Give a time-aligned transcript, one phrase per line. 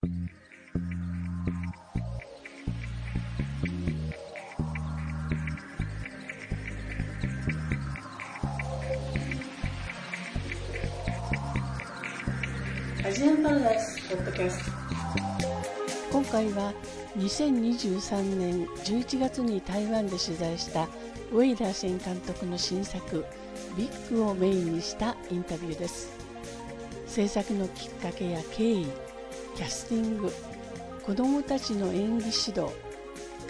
[0.00, 0.06] ア
[13.10, 14.72] ジアンパラダイスポッドキャスト。
[16.12, 16.72] 今回は
[17.16, 20.84] 2023年11月に台湾で取材した
[21.32, 23.24] ウェイダー新監督の新作
[23.76, 26.16] 「ビッグ」をメインにしたインタビューです。
[27.08, 28.86] 制作のきっかけや経緯
[29.58, 30.30] キャスティング
[31.04, 32.68] 子どもたちの演技指導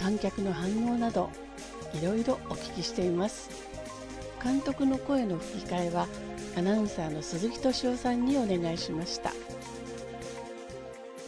[0.00, 1.28] 観客の反応など
[1.92, 3.50] いろいろお聞きしています。
[4.42, 6.06] 監督の声の吹き替えは
[6.56, 9.32] アナウンサーの鈴木敏夫さんにお願いしました。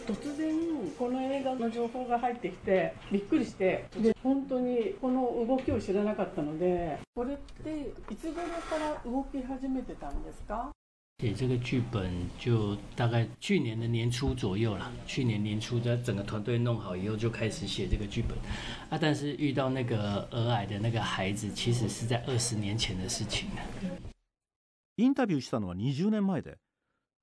[0.07, 0.55] 突然
[0.99, 10.71] この映画の情報が入ってきてびっくりしてで本当にこの動きを知らなかったのでこれっていつ頃から動き始めてたんですか？
[11.21, 14.91] 写这个剧本就大概去年的年初左右了。
[15.07, 18.39] 去年年初，在整个团队弄好以后，就开始写这个剧本。
[18.89, 20.27] 啊，但是遇到那个
[20.67, 23.61] 的那个孩子，其实是在二十年前的事情了。
[24.97, 26.57] インタビューしたのは20年前で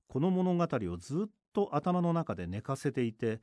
[0.08, 3.42] この物語をずっと頭の中で寝かせていて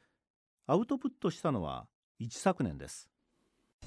[0.68, 1.86] アウトプットしたのは
[2.20, 3.08] 一昨年です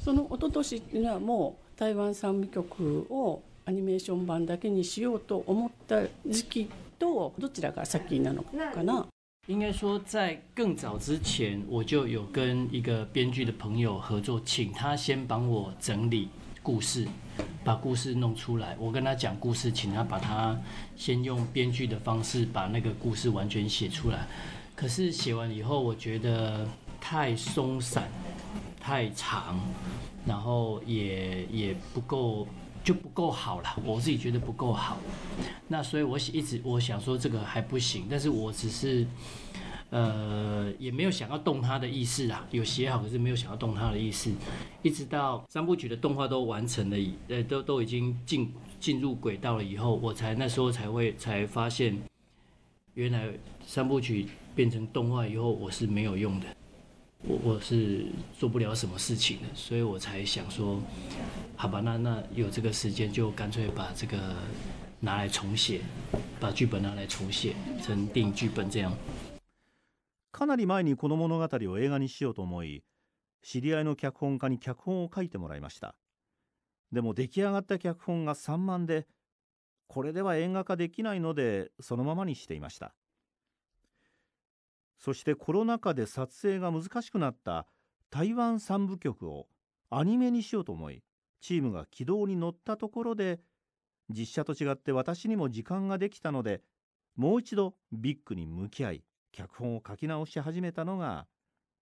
[0.03, 9.06] その一昨年っていうのはもう台湾三部曲をアニメーション版だけにしようと思った時期とどちらが先なのかな
[9.48, 16.28] 应该说，在更早之前，我就有跟一个编剧的朋友合作，请他先帮我整理
[16.62, 17.08] 故事，
[17.64, 18.76] 把故事弄出来。
[18.78, 20.56] 我跟他讲故事，请他把它
[20.96, 24.28] 先用编剧的方式把那个故事完全写出来。
[24.76, 26.64] 可是写完以后，我觉得
[27.00, 28.08] 太松散、
[28.80, 29.58] 太长，
[30.24, 32.46] 然后也也不够。
[32.87, 34.97] 就不够好了，我自己觉得不够好。
[35.67, 39.05] 那所以我一直我想说这个还不行，但是我只是
[39.89, 44.31] 呃也没有想要动它的意思啊，有写好可是没有想要动它的意思。
[44.83, 52.01] 一直到三部曲的动画都完成了，呃都都已经进进入轨道了以后，我才那时候才会才发现，
[52.93, 53.27] 原来
[53.65, 56.45] 三部曲变成动画以后我是没有用的，
[57.26, 58.06] 我我是
[58.38, 60.80] 做不了什么事情的，所以我才想说，
[61.56, 64.36] 好吧，那那有这个时间就干脆把这个
[65.00, 65.80] 拿来重写，
[66.40, 68.92] 把剧本拿来重写成电影剧本这样。
[70.32, 72.82] かなり前にこの物語を映画にしようと思い
[73.42, 75.94] 知り合いの脚本家に脚本を書いてもらいました
[76.90, 79.06] でも出来上がった脚本が散漫で
[79.88, 82.94] これでは映画化できないのでそのままにしていました
[84.97, 87.67] そしてコロナ禍で撮影が難しくなった
[88.09, 89.47] 台湾三部曲を
[89.89, 91.03] アニメにしようと思い
[91.41, 93.39] チームが軌道に乗ったところで
[94.09, 96.61] 実写と違って私にも時間ができたので
[97.15, 101.27] もう一度ビッグに向き合い脚本を書き直し始めたのが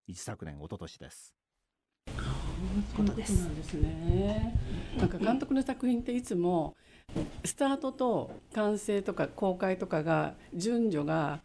[0.08, 1.36] 一昨年一昨年です
[2.96, 4.56] そうなんですね。
[4.98, 6.76] なんか監督の作品っていつも
[7.44, 11.42] スタートと完成とか公開とかが順序が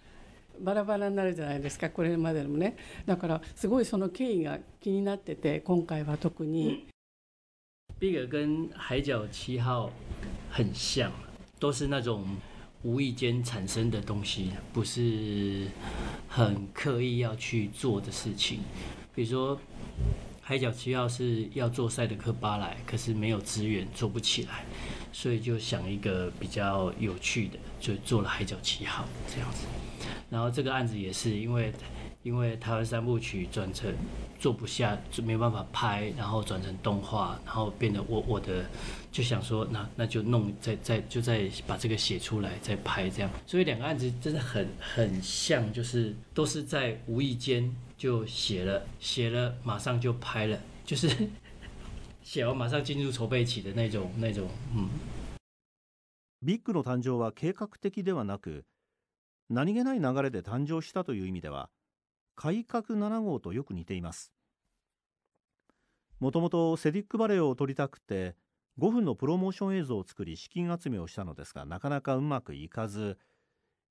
[0.60, 6.88] バラバラになるじゃないですかこれまでのもねだからすごいその経緯が気になってて今回は特に。
[7.98, 9.90] 毕格跟海角七号
[10.52, 11.10] 很像，
[11.60, 12.26] 都是那种
[12.84, 15.68] 无意间产生的东西，不是
[16.28, 18.60] 很刻意要去做的事情。
[19.14, 19.58] 比如说，
[20.42, 24.66] 海角七号是要做赛德克巴莱，可是没有资源做不起来，
[25.14, 29.66] 所以就想一个比较有趣的，就做了海角七号这样子。
[30.30, 31.74] 然后这个案子也是因为。
[32.26, 33.94] 因为台湾三部曲转成
[34.40, 38.66] 做不下，就没办法拍，然后转成动画，然后变得我我的
[39.12, 51.08] 就想说，那那就弄再再就再把这个写出来再拍这样，所以两个案子真的很很像，就是都是在无意间就写了，写了马上就拍了，就是
[52.24, 54.90] 写完马上进入筹备期的那种那种，嗯。
[56.44, 58.64] ビッグの誕生は計画的ではなく
[59.51, 61.71] 何気ない流れで誕生したという意味では
[62.37, 64.33] 改革7号とよく似ています。
[66.21, 68.37] もともとセディックバレーを撮りたくて
[68.79, 73.19] 5分のプロモーション映像を作り資金集めをしたのですがなかなかうまくいかず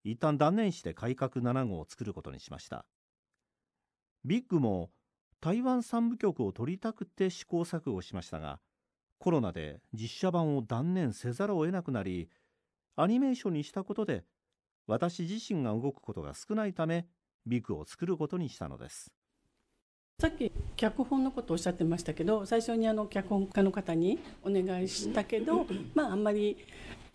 [0.04, 2.86] 一旦断念して改革7号を作ることにしました。
[4.24, 4.92] ビッグも
[5.42, 8.60] 台湾三部曲を撮りたくて試行錯誤しましたが
[9.18, 12.30] コロナで実写版を断念せざるを得なくなり
[12.96, 14.24] アニメーションにしたことで
[14.90, 17.06] 私自身が動くことが少ないため
[17.46, 19.14] ビグを作ることにしたのです。
[20.20, 25.66] さっき脚本のことをおっしゃってましたけど最初にあの脚本家の方にお願いしたけど
[25.96, 26.58] まああんまり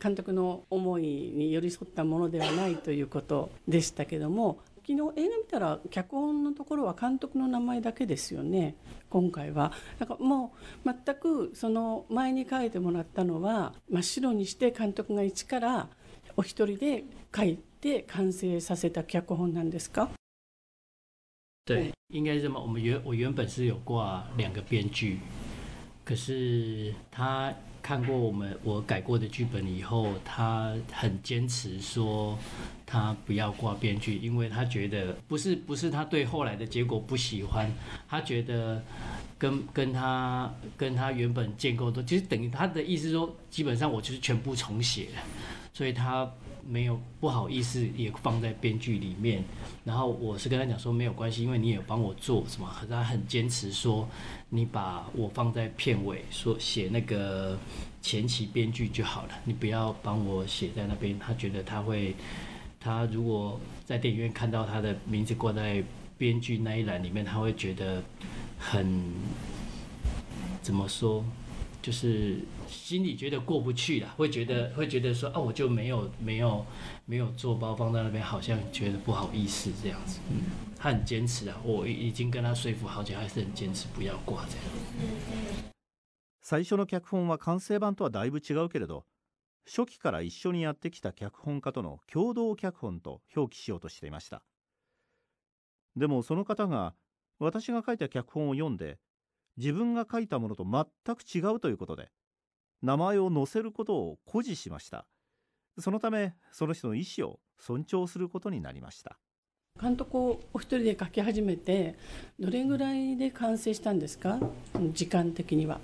[0.02, 8.76] 監督の思いに寄り添ったものではないということでしたけども昨日映画見たら脚本のところは監督の名前だけですよね
[9.10, 9.72] 今回は。
[9.98, 10.54] だからも
[10.86, 15.90] う全くその前に書いてもらったのは真っ白にして監督が一から
[16.36, 20.09] お一人で書いて完成させた脚本なんですか
[21.65, 22.59] 对，应该是这么。
[22.59, 25.19] 我们原我原本是有挂两个编剧，
[26.03, 27.53] 可是他
[27.83, 32.35] 看过我们我改过的剧本以后，他很坚持说
[32.87, 37.71] 他不要挂编剧，因为他觉得不是不是他对后来的结果不喜欢，
[38.07, 38.83] 他觉得
[39.37, 45.21] 跟跟他跟他原本建构的，其实等于他的意思说，基本上我就是全部重写了，
[45.71, 46.27] 所以他。
[46.68, 49.42] 没有不好意思，也放在编剧里面。
[49.84, 52.68] 然后我是跟他讲说没有关系，因为你也帮我做什么。
[52.88, 54.08] 他很坚持说，
[54.48, 57.58] 你把我放在片尾，说写那个
[58.00, 61.18] 前期编剧就好了，你不要帮我写在那边。
[61.18, 62.14] 他觉得他会，
[62.80, 65.82] 他如果在电影院看到他的名字挂在
[66.16, 68.02] 编剧那一栏里面，他会觉得
[68.58, 69.02] 很
[70.62, 71.24] 怎么说？
[71.82, 72.38] 就是
[72.74, 76.66] 心里觉得过不去了，会觉得会觉得说，哦，我就没有没有
[77.06, 80.18] 没有做包放在那边，好像觉得不好意思这样子。
[80.30, 80.42] 嗯，
[80.76, 84.64] 他很坚持啊，我已经跟他说服好久，还是很坚持不要挂这样。
[86.42, 89.06] 最初の脚本は完成版とはだいぶ違うけれど、
[89.66, 94.42] 初期から一緒にやってきた脚本家との共同脚本と表記しようとしていました。
[95.96, 96.94] でもその方が
[97.38, 98.98] 私が書いた脚本を読んで
[99.56, 102.10] 自分が書いたものと全く違うということで
[102.82, 105.06] 名前を載せることを誇示しました。
[105.78, 109.18] そのためその人の意思を尊重することになりました。
[109.80, 111.96] 監督をお一人で書き始めて
[112.38, 114.38] どれぐらいで完成したんですか？
[114.92, 115.80] 時間的には。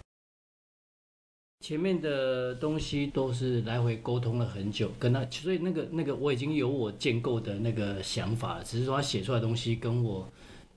[1.62, 10.26] 前面的东西都是来回沟通了很久，跟他，所以那个那个我已经有我建构的那个想法，只是说他写出来的东西跟我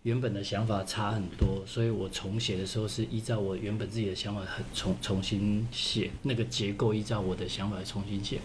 [0.03, 8.41] 原本的想法差很多，所以我重写的时候是依照我原本自己的想法很重重新写那个结构，依照我的想法重新写。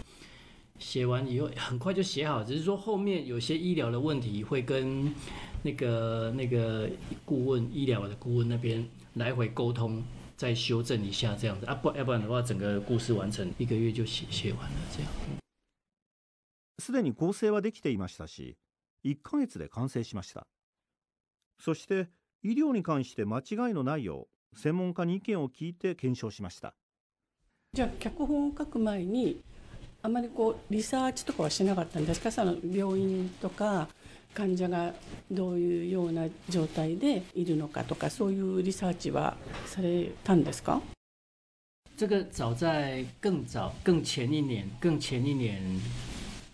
[0.78, 5.14] 写完以后很快就写好，只是说后面有些医疗的问题会跟
[5.62, 6.90] 那个那个
[7.24, 10.02] 顾问医疗的顾问那边来回沟通，
[10.36, 15.08] 再修正一下这样子啊，不要不然的话，整个故事完成一个月就写写完了这样。
[16.80, 18.56] すでに構成はできていましたし、
[19.04, 20.44] 1ヶ月で完成しました。
[21.59, 22.07] そして
[22.43, 26.73] 医療に関して間違いのないよう専門家に意見を聞いて検証しました。
[27.73, 29.41] じゃあ脚本を書く前に
[30.01, 33.87] あまりこうリサーチとかはしなかったんですかその病院とか
[34.33, 34.93] 患者が
[35.29, 39.35] どういうような状態でいるのかとかそういうリサーチは
[39.65, 40.81] されたんですか？
[41.97, 45.61] 这个早在更早、更前一年、更前一年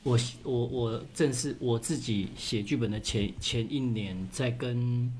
[0.06, 5.12] 我我我正是我自己写剧本的前前一年，在跟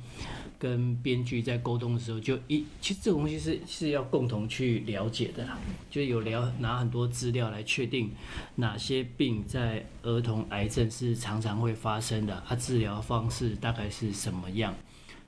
[0.60, 5.58] 跟编剧在沟通的时候，就一其实这个东西是是要共同去了解的啦，
[5.90, 8.12] 就有聊拿很多资料来确定
[8.54, 14.72] 哪些病在儿童癌症是常常会发生的，它治疗方式大概是什么样，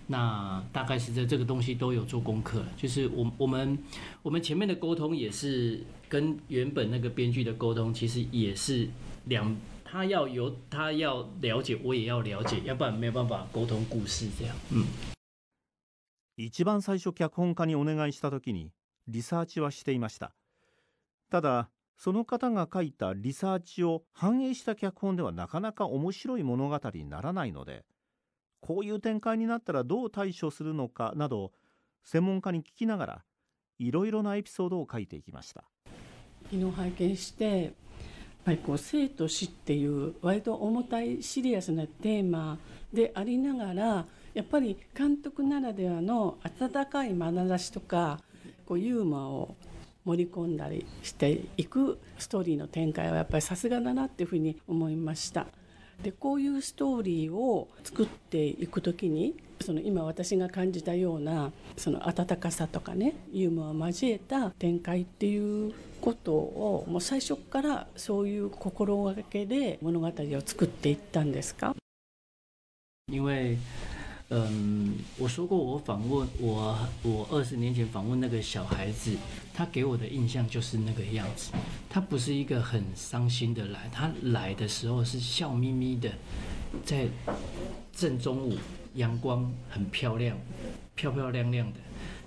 [0.05, 3.75] 那大概是在这个东西都有做功课，就是我我们
[4.21, 8.87] 我们前面的沟通也是跟原本那个编剧的沟通，其实也是。
[9.27, 14.55] 两他要有他要了解，我也要了解，要不然没有办法沟通故事这样。
[14.71, 14.85] 嗯。
[16.35, 18.71] 一番最初脚本家にお願いした時に
[19.07, 20.33] リサーチはしていました。
[21.29, 27.85] ただその方が書いたリサーチを反映した脚本ではなかなか面白い物語にならないので
[28.61, 31.51] こういう展開になったらどう対処するのかなど
[32.03, 33.23] 専門家に聞きながら
[33.79, 35.63] いろいろなエピソードを書いていきました
[36.51, 37.73] 昨日拝見して
[38.47, 42.57] ぱりこう生と死っていう割と重たいシリアスなテーマ
[42.93, 48.21] でありながらやっぱり監督ならではの温かい眼差しとか
[48.65, 49.55] こうユーモアを
[50.05, 55.47] 盛り込んだりしていくストーリーの展開はやっぱりさすがだなっていうふうに思いました。
[56.03, 70.11] でこういうストーリーを作っていく時にその今私が感じたようなその温かさとかねユーモアを交えた展開っていうことをもう最初からそういう心がけで物語を
[70.45, 71.75] 作っていったんですか？
[73.09, 73.57] 因为
[74.29, 79.15] 嗯，我说过，我访问我我二十年前访问那个小孩子，
[79.53, 81.53] 他给我的印象就是那个样子。
[81.89, 86.11] 他不是一个很伤心的来，他来的时候是笑眯眯的，
[86.83, 87.07] 在
[87.93, 88.57] 正中午，
[88.95, 90.37] 阳光很漂亮，
[90.93, 91.79] 漂漂亮亮的，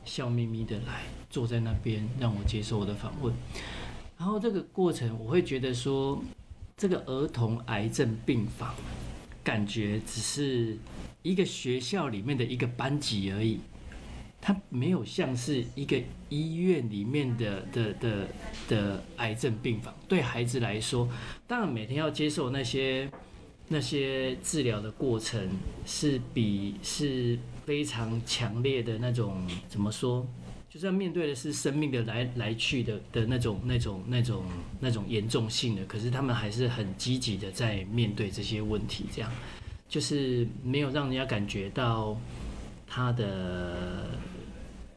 [0.02, 3.34] 笑眯眯的来，坐在那边让我接受我的访问。
[4.16, 6.18] 然后这个过程，我会觉得说，
[6.78, 8.74] 这个儿童癌症病房。
[9.42, 10.76] 感觉只是
[11.22, 13.60] 一个学校里面的一个班级而已，
[14.40, 18.28] 它没有像是一个医院里面的的的
[18.68, 19.94] 的癌症病房。
[20.08, 21.08] 对孩子来说，
[21.46, 23.10] 当然每天要接受那些
[23.68, 25.48] 那些治疗的过程，
[25.84, 30.26] 是比是非常强烈的那种怎么说？
[30.70, 34.44] 就是要面对的是生命的来来去的的那种那种那种
[34.78, 39.28] 那种严重性的，可是他们还是很积极的在面对这些问题，这样
[39.90, 42.16] 就是没有让人家感觉到
[42.86, 44.06] 他的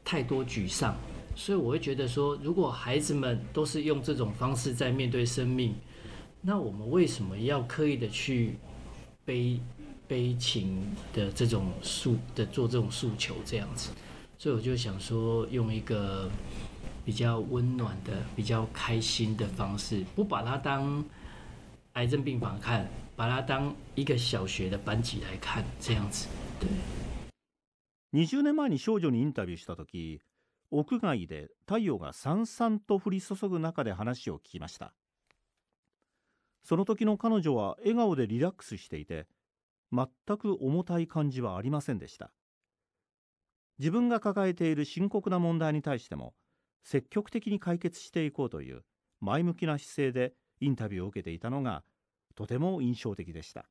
[0.05, 0.95] 太多沮丧，
[1.35, 5.73] 所以我会觉得说，如果孩子们都是用这种方式在面对生命，
[6.41, 8.55] 那我们为什么要刻意的去
[9.25, 9.59] 悲
[10.07, 13.89] 悲情的这种诉的做这种诉求这样子？
[14.37, 16.29] 所以我就想说，用一个
[17.03, 21.03] 比较温暖的、比较开心的方式，不把它当
[21.93, 26.27] 癌症病房看，把它当一个小学的班级来看，这样子。
[26.59, 26.69] 对。
[28.13, 30.21] 20年前に少女にインタビューした時
[30.69, 34.93] 屋外で太陽がさんさんと降り注ぐ中で話を聞きました
[36.63, 39.25] その時の彼女は笑顔でリラックスしていて
[39.91, 42.31] 全く重たい感じはありませんでした
[43.79, 46.35] 自分が抱えている深刻な問題に対しても
[46.83, 48.83] 積極的に解決していこうという
[49.21, 51.83] 前向きな姿勢でインタビューを受けていたのが
[52.35, 53.65] とても印象的でした。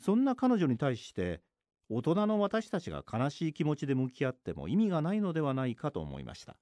[0.00, 1.40] そんな彼女に対して
[1.88, 6.56] 大人の私たちが悲しい気持ちで向き合っても意味がないのではないかと思いました。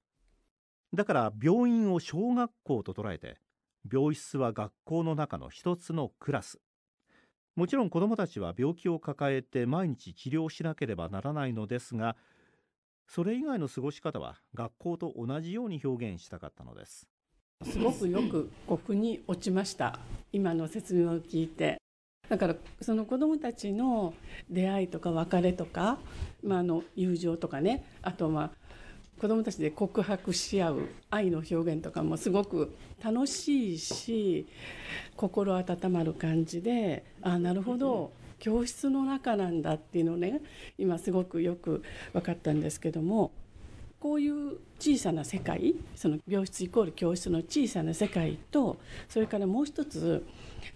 [0.93, 3.37] だから病院を小学校と捉えて
[3.91, 6.59] 病室は学校の中の一つのクラス。
[7.55, 12.17] もちろん子どもたちは病気を抱えて毎日治療しなければならないのですが
[13.07, 17.07] それ以外の過ごし方は学校と同じように表現したかったのです。
[17.63, 19.99] すごくよくここに落ちました。
[20.31, 21.77] 今の説明を聞いて。
[22.29, 24.13] だからその子どもたちの
[24.49, 25.99] 出会いとか別れとか、
[26.43, 27.85] まあ、あの友情とかね。
[28.01, 28.51] あとまあ
[29.19, 34.45] 子どもたちで告白し合う愛の表現とかもすごく楽しいし
[35.15, 38.11] 心温まる感じでああなるほど。
[38.37, 40.41] 教室の中なんだっていうのをね
[40.77, 43.31] 今すごくよく分かったんですけども。
[44.05, 48.77] こういう小さな世界その病室イコール教室の小さな世界と
[49.09, 50.23] それからもう一つ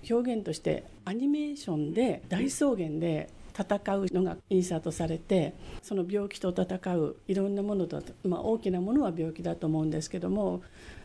[0.09, 10.63] 表現としてアニメーションで大草原で戦うのがインサートされてその病気と戦ういろんなものと、まあ、大きなものは病気だと思うんですけども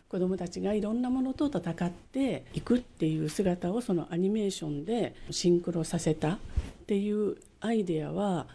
[0.09, 6.39] 子どもたちがいろんなものと戦っていくっていう姿をそのアニメーションでシンクロさせたっ
[6.87, 8.47] ていうアイデアは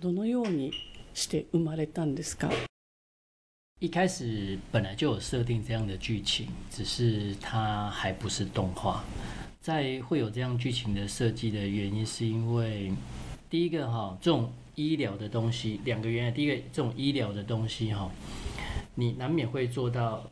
[0.00, 0.72] どのように
[1.12, 2.50] して生まれたんですか？
[3.80, 9.04] 一开始本来就有设定这样的剧情，只是它还不是动画。
[9.60, 12.92] 在会有这样剧情的设计的原因，是因为
[13.48, 16.34] 第一个哈，这种医疗的东西，两个原因。
[16.34, 18.10] 第一个，这种医疗的东西哈，
[18.96, 20.28] 你难免会做到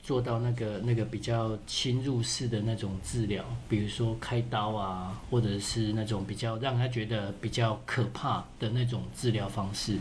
[0.00, 9.96] 做到那个那个比较侵入式的那种治疗，比如说开刀啊，或者是那种比较让他觉得比较可怕的那种治疗方式。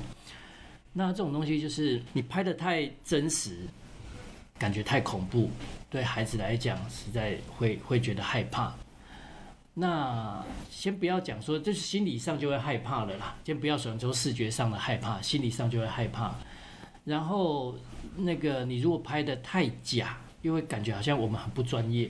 [0.93, 3.67] 那这种东西就是你拍的太真实，
[4.57, 5.49] 感觉太恐怖。
[5.89, 8.75] 对孩子来讲，实在会会觉得害怕。
[9.73, 13.35] 那先不要讲说，就是心理上就会害怕了啦。
[13.45, 16.35] 先不要说说视觉上的害怕，心理上就会害怕。
[17.05, 17.75] 然后
[18.17, 22.09] 那个你如果拍的太假，又会感觉好像我们很不专业，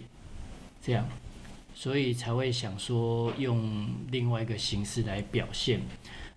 [0.81, 1.07] 这样，
[1.75, 5.79] 所以才会想说用另外一个形式来表现。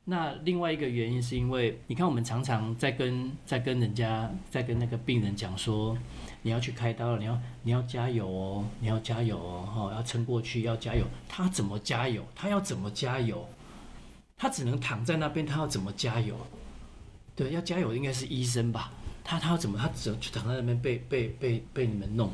[0.05, 5.97] 那另外一个原因是因为，你看我们常常在跟在跟人家在跟那个病人讲说。
[6.45, 11.07] 你要去开刀了，你要你要加油哦，你要加油哦，哈，要撑过去，要加油。
[11.29, 12.27] 他怎么加油？
[12.35, 13.49] 他要怎么加油？
[14.37, 16.37] 他只能躺在那边，他要怎么加油？
[17.37, 18.93] 对，要加油应该是医生吧？
[19.23, 19.79] 他他要怎么？
[19.79, 22.33] 他只能去躺在那边被被被被你们弄。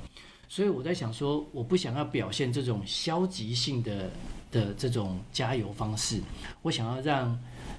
[0.48, 4.10] 所以我在想说，我不想要表现这种消极性的
[4.50, 6.22] 的这种加油方式，
[6.62, 7.38] 我想要让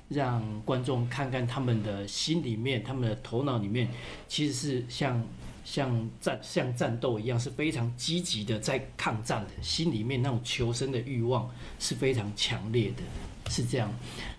[0.10, 3.88] 让观众看看他们的心里面，他们的头脑里面
[4.28, 5.26] 其实是像。
[5.66, 11.48] 像战像战斗一样是非常积极的在抗战的，心里面那种求生的欲望
[11.78, 13.04] 是非常强烈的，
[13.52, 13.88] 是这样。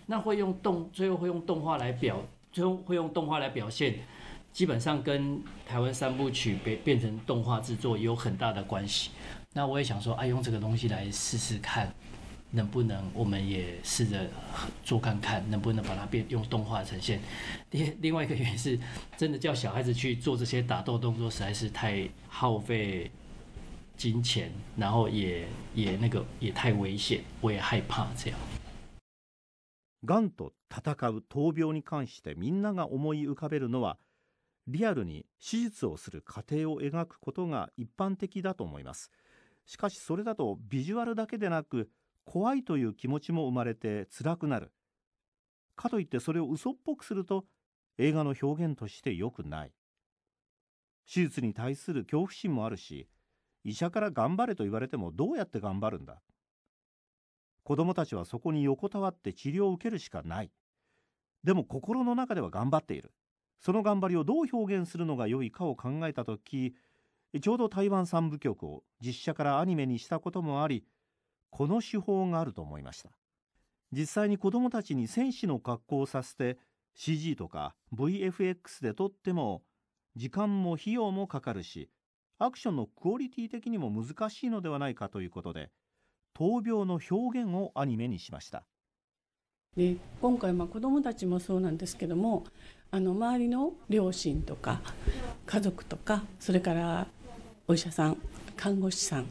[0.07, 3.95] 那会用动，最后会用动画来表，最后会用动画来表现，
[4.53, 9.11] 基本上跟台湾三部曲变变成动画制作有很大的关系。
[9.53, 11.95] 那我也想说，哎，用这个东西来试试看。
[12.53, 14.29] 能不能我们也试着
[14.83, 17.21] 做看看，能不能把它变用动画呈现？
[17.71, 18.79] 另另外一个原因是，
[19.17, 23.11] 真的叫小孩子去做这些打斗动作，实在是太耗费
[23.97, 28.39] 金钱，然后也也那个也太危险，我也害怕这样。
[30.03, 33.99] がんと戦う闘病に関してみんなが思い浮かべるのは
[34.67, 39.11] リアルに手術をする過程を描くことが一般的だと思います
[39.67, 41.91] しかしそれだとビジュアルだけでなく
[42.25, 44.73] 怖いという気持ちも生まれて辛くなる。
[45.77, 47.45] かといってそれを嘘っぽくすると
[47.99, 49.73] 映画の表現として良くない。
[51.13, 53.09] 手術に対する恐怖心もあるし
[53.65, 56.21] 医者から頑張れと言われてもどうやって頑張るんだ。
[57.65, 60.51] 子供たちはそこに横たわって治療を受けるしかない。
[61.45, 63.13] でも心の中では頑張っている。
[63.61, 66.75] その頑張りをどう表現するのが良いかを考えた時
[67.39, 70.85] ちょうど台湾三部曲を実写からアニメにしたこともあり
[71.51, 73.11] この手法があると思いました。
[73.93, 76.59] 実際に子供たちに戦士の格好をさせて
[76.95, 79.63] CG とか VFX で撮っても
[80.17, 81.91] 時間も費用もかかるし
[82.39, 85.71] アクションのクオリティ的にも難しいのではないかということで
[86.37, 88.65] 闘病の表現をアニメにしました。
[89.77, 92.45] で今回まあ子どもたちもそうなんですけども
[92.91, 94.81] あの周りの両親とか
[95.47, 97.07] 家族とかそれから
[97.69, 98.17] お医者さん
[98.57, 99.27] 看護師さん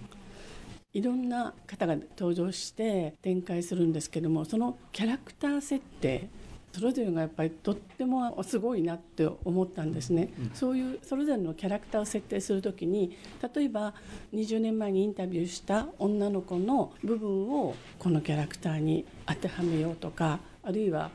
[0.94, 6.30] いろんな方が登場して展開するんですけどもそのキャラクター設定
[6.72, 13.18] それぞれがやっぱりとってもすごいなって思ったんですね、うん、そういうそれぞれのキャラクターを設定する時に
[13.56, 13.94] 例えば
[14.34, 21.10] 20年前にインタビューした女の子の部分をこのキャラクターに当てはめようとかあるいは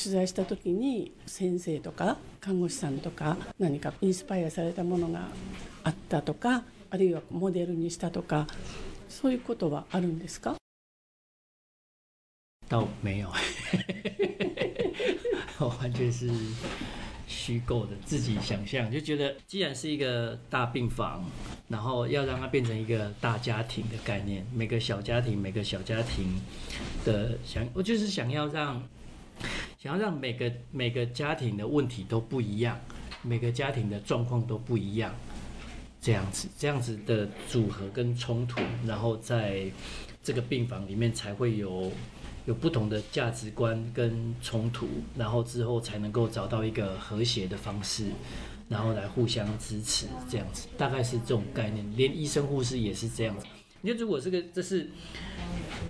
[0.00, 5.28] 取材した時に先生とか看護師さんとか何かインスパイアされたものが
[5.82, 8.46] あったとかあるいはモデルにしたとか
[9.09, 10.55] そういうことはあるんですか
[12.67, 13.29] 倒没有
[15.59, 16.29] 完全是
[17.27, 21.23] 虚构的，自己想象就觉得，既然是一个大病房，
[21.69, 26.41] 然后要让它变成一个大家庭的概念，每个小家庭，每个小家庭
[27.03, 28.83] 的想，我就是想要让，
[29.77, 32.79] 想要让每个每个家庭的问题都不一样，
[33.21, 35.15] 每个家庭的状况都不一样，
[36.00, 39.70] 这样子，这样子的组合跟冲突，然后在
[40.22, 41.90] 这个病房里面才会有。
[42.46, 48.06] 有不同的价值观跟冲突，然后之后才能够找到一个和谐的方式，
[48.66, 51.86] 然后来互相支持，这样子大概是这种概念。
[51.96, 53.44] 连医生护士也是这样子。
[53.82, 54.88] 你看，如果这个这是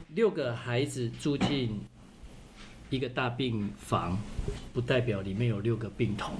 [0.08, 1.80] 六个孩子住进
[2.90, 4.18] 一个大病房，
[4.74, 6.34] 不代表里面有六个病童，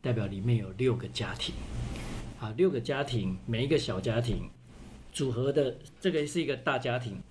[0.00, 1.54] 代表里面有六个家庭。
[2.42, 4.50] 啊，六个家庭，每一个小家庭
[5.12, 7.22] 组合的这个是一个大家庭。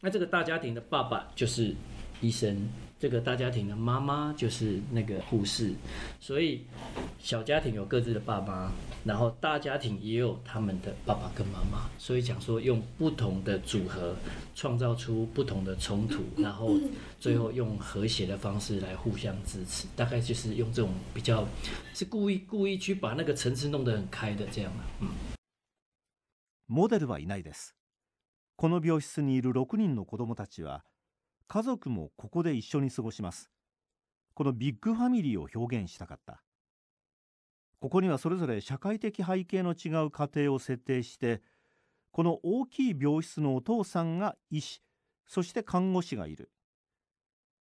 [0.00, 1.74] 那这个大家庭的爸爸就是
[2.22, 2.66] 医生，
[2.99, 5.73] 这个大家庭的妈妈就是那个护士，
[6.19, 6.61] 所以
[7.19, 8.71] 小家庭有各自的爸妈，
[9.03, 14.15] 然后大家庭也有他们的爸爸跟妈妈，所以讲说用不同的组合
[14.53, 16.77] 创造出不同的冲突，然后
[17.19, 21.47] 最后用和谐的方式来互相支持，大概就是用这种比较
[21.93, 25.09] 是故意故意去把那个层次弄得很开的这样的，嗯。
[26.69, 27.75] モデルはいないです。
[28.55, 30.85] この病室にいる6人の子供たちは
[31.48, 33.50] 家族もここで一緒に過ごします。
[34.34, 36.42] このビッグファミリーを表現したかった。
[37.80, 41.42] ここにはそれぞれ社会的背景の違う家庭を設定して
[42.10, 44.80] この大きい病室のお父さんが医師
[45.26, 46.50] そして看護師がいる。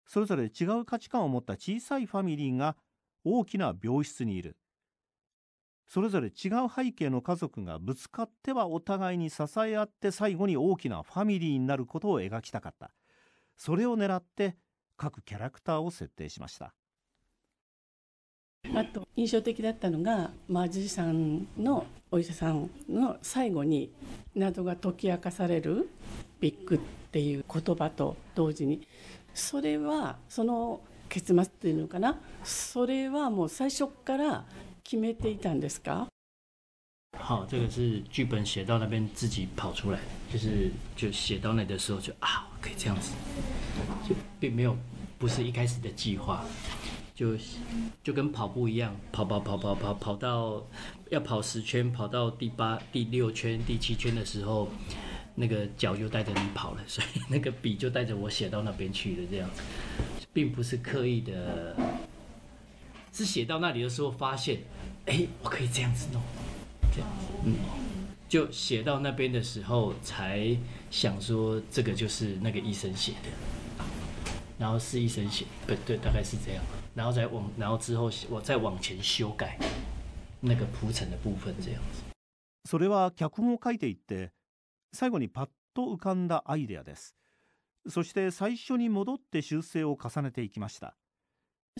[0.06, 2.78] それぞれ違う価値観を持った小さいファミリーが
[3.26, 4.58] 大きな病室にいる。
[5.88, 6.32] それぞれ違う
[6.74, 12.92] 背景の家族がぶつかってはお互いに支え合って最後に大きなファミリーになることを描きたかった。
[13.58, 14.56] それを狙って
[14.96, 16.74] 各キャラクターを設定しました
[18.76, 23.91] あと印象的だったのがマージーさんのお医者さんの最後に
[24.36, 25.89] 謎が解き明かされる
[26.39, 26.80] ビッグっ
[27.12, 28.86] ていう言葉と同時に
[29.34, 32.17] それはその結末っていうのかな？
[32.43, 34.43] それはもう最初から
[34.84, 36.08] 決めていたんですか？
[37.17, 40.00] 好，这个是剧本写到那边自己跑出来，
[40.32, 43.14] 就是就写到那的时候就啊，可以这样子，
[44.08, 44.76] 就并没有
[45.18, 46.44] 不是一开始的计划，
[47.16, 47.38] 就
[48.04, 50.62] 就跟跑步一样，跑跑跑跑跑跑到
[51.10, 54.68] 要跑十圈，跑到第八、第六圈、第七圈的时候，
[55.34, 59.50] 那个脚就带着你跑了， 所以那个笔就带着我写到那边去了，这样。
[59.54, 59.62] 子，
[60.34, 61.74] 并不是刻意的。
[63.14, 64.60] 是写到那里的时候，发现，
[65.06, 66.22] 哎，我可以这样子弄，
[66.94, 67.56] 这样子，嗯，
[68.28, 70.58] 就写到那边的时候，才
[70.92, 73.30] 想说这个就是那个医生写的，
[74.60, 76.62] 然后是医生写，不对，大概是这样，
[76.94, 79.58] 然后再往，然后之后我再往前修改
[80.42, 82.04] 那个铺陈的部分，这样子。
[82.66, 84.32] それは脚本を書いていって
[84.92, 87.16] 最後にパッと浮かんだアイデアです。
[87.88, 90.98] そして最初に戻って修正を重ねていきました。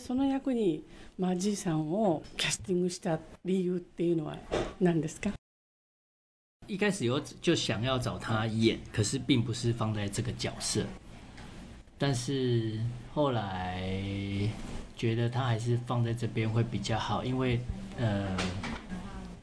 [0.00, 0.86] その役に
[1.18, 4.38] マジーさんをキャスティングした理由っていうのは
[4.80, 5.37] 何ですか？
[6.68, 10.84] 一开始有就想要找他演，可是并不是放在这个角色。
[11.96, 12.78] 但是
[13.14, 13.90] 后来
[14.94, 17.58] 觉得他还是放在这边会比较好，因为
[17.98, 18.36] 呃，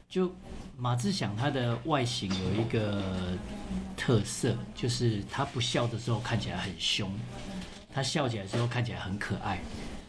[0.08, 0.32] 就
[0.78, 3.02] 马志祥他的外形有一个
[3.96, 7.10] 特色，就是他不笑的时候看起来很凶，
[7.92, 9.60] 他笑起来的时候看起来很可爱。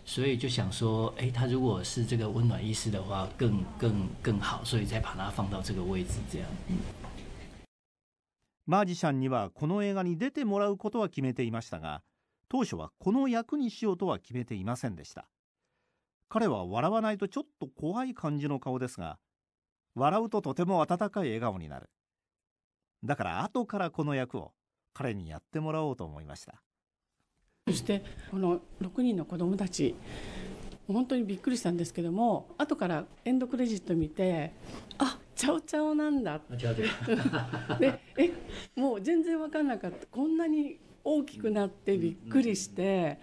[0.06, 6.48] 所以就想说，哎，他如果是这个温暖医师的话，更更更好，所以再把它放到这个位置，这样。
[8.68, 12.04] マージシャンにはこの映画に出てもらうことは決めていましたが
[12.50, 15.28] 当初はこの役にしようとは決めていませんでした。
[16.30, 19.18] 彼は笑わないとちょっと怖い感じの顔ですが
[19.96, 21.90] 笑うととても温かい笑顔になる。
[23.04, 24.52] だから後からこの役を
[24.94, 26.62] 彼にやってもらおうと思いました。
[27.68, 29.96] そしてこの6人の子供たち
[30.88, 34.54] 本当にびっくりしたんですけども後からエンドクレジット見て
[34.98, 36.42] あチャオチャオなんだ。
[37.80, 38.32] でえ
[38.76, 40.08] もう全然分かんなかった。
[40.08, 43.20] こんなに大きくなってびっくりして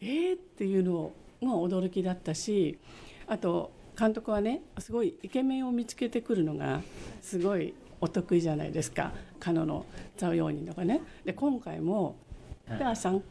[0.00, 2.78] えー、っていうのが驚きだったし
[3.26, 6.82] あと監督はねすごいイケメンを見つけてくるのが
[7.22, 9.12] すごいお得意じゃないですか。
[9.40, 9.86] 彼女の
[10.18, 11.00] ザオヨーニとかね。
[11.24, 12.16] で今回も
[12.68, 13.22] ダーさん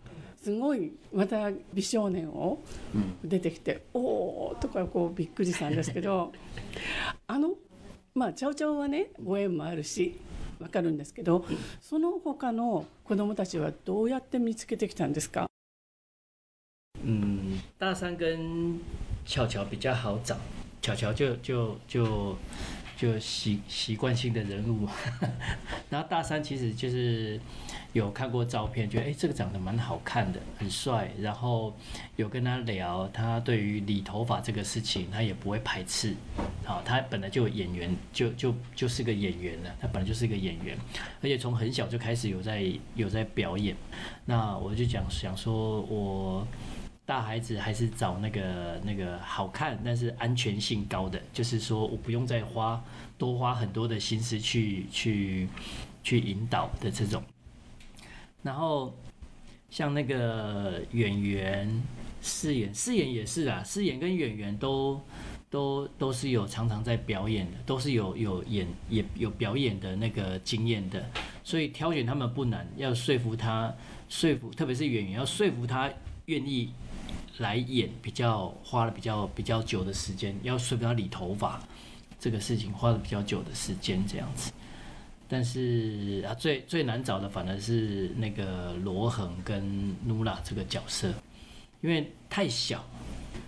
[0.46, 2.60] すごいまた美少年を
[3.24, 6.32] 出てきて、うん、おおとかこうびっくりしたんですけど
[7.26, 7.56] あの
[8.14, 10.20] まあチャオチャオはねご縁もあるし
[10.60, 11.44] わかるんですけど
[11.82, 15.48] その他の子どもたちはどうやって見つけてきたんですか？
[17.04, 18.80] 嗯，大三跟
[19.26, 20.38] 巧巧比较好找，
[20.80, 22.36] 巧巧就就就
[22.98, 24.88] 就习习惯性的人物，
[25.90, 27.40] 然后大三其实就是
[27.94, 31.76] 有看过照片，觉得哎这个长得蛮好看的，很帅，然后
[32.16, 36.16] 有跟他聊，他对于理头发这个事情他也不会排斥，
[36.64, 40.78] 好，他本来就演员，就就就是个演员了，他本来就是一个演员，
[41.22, 43.76] 而且从很小就开始有在有在表演，
[44.26, 46.48] 那我就讲想说我。
[47.06, 52.84] 大孩子还是找那个那个好看，但是安全性高的，就是说我不用再花
[53.16, 55.48] 多花很多的心思去去
[56.04, 57.22] 去引导的这种。
[58.42, 58.92] 然后
[59.70, 61.70] 像那个演员
[62.24, 65.00] 饰演，饰演也是啊，饰演跟演员都
[65.52, 71.08] 都都是有常常在表演的，都是有有演也有表演的那个经验的，
[71.44, 73.72] 所以挑选他们不难，要说服他
[74.10, 75.88] 说服，特别是演员要说服他
[76.26, 76.72] 愿意。
[77.40, 81.62] 来演比较花了比较比较久的时间，要说服他理头发
[82.20, 84.52] 这个事情花了比较久的时间这样子。
[85.28, 91.12] 但是啊，最最难找的反而是那个罗恒跟努拉这个角色，
[91.82, 92.84] 因为太小，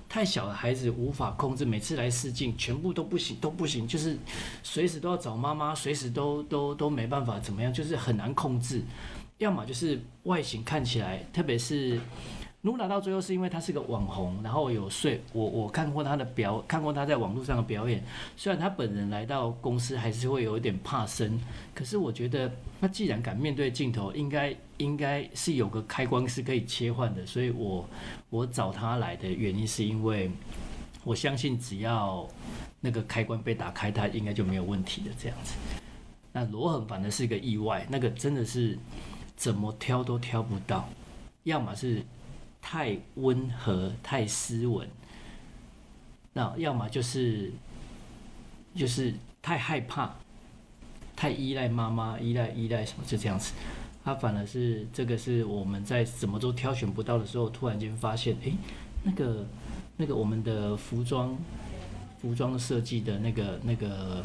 [0.09, 4.17] 太小的孩子无法控制，每次来试镜全部都不行都不行，就是
[4.63, 8.81] 随时都要找妈妈，随时都都都没办法怎么样，就是很难控制。
[9.37, 11.99] 要么就是外形看起来，特别是。
[12.61, 18.03] 努拉到最后是因为他是个网红，然后有睡我我看过他的表，看过他在网络上的表演。
[18.35, 21.39] 虽然他本人来到公司还是会有一点怕生，
[21.73, 27.25] 可是我觉得他既然敢面对镜头，应该应该是有个开关是可以切换的。
[27.25, 27.87] 所以我
[28.31, 30.29] 我找他来的原因是因为
[31.03, 32.27] 我相信只要
[32.81, 35.53] 那个开关被打开，他应该就没有问题的这样子。
[36.33, 38.77] 那罗恒反而是一个意外，那个真的是
[39.35, 40.89] 怎么挑都挑不到，
[41.43, 42.03] 要么是。
[42.69, 44.85] 太温和、太斯文，
[46.33, 47.49] 那要么就是
[48.75, 50.13] 就是太害怕、
[51.15, 53.53] 太依赖妈妈、依赖依赖什么，就这样子。
[54.03, 58.51] 他反而是这个是我们在怎么都挑选不到的时候，突然间发现，哎，
[59.01, 59.45] 那个
[59.95, 61.37] 那个我们的服装
[62.21, 64.21] 服装设计的那个那个，